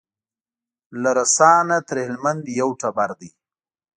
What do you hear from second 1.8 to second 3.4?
تر هلمند یو ټبر دی